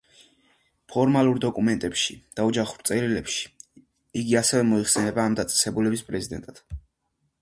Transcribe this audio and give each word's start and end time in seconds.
ფორმალურ 0.93 1.41
დოკუმენტებში 1.43 2.15
და 2.39 2.47
ოჯახის 2.51 2.87
წერილებში, 2.91 3.45
იგი 4.23 4.41
ასევე 4.43 4.65
მოიხსენიება 4.71 5.27
ამ 5.31 5.37
დაწესებულების 5.41 6.07
პრეზიდენტად. 6.09 6.65